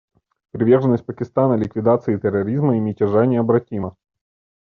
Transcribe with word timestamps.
Приверженность 0.51 1.05
Пакистана 1.05 1.53
ликвидации 1.53 2.17
терроризма 2.17 2.75
и 2.75 2.79
мятежа 2.79 3.27
необратима. 3.27 3.95